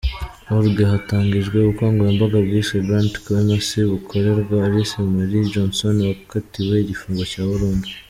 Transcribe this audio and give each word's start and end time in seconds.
org, 0.57 0.75
hatangijwe 0.93 1.55
ubukangurambaga 1.59 2.37
bwiswe 2.45 2.77
"Grant 2.87 3.13
Clemency" 3.23 3.79
bukorerwa 3.91 4.55
Alice 4.67 4.95
Marie 5.15 5.49
Johnson 5.53 5.95
wakatiwe 6.09 6.75
igifungo 6.79 7.23
cya 7.33 7.43
burundu. 7.51 7.87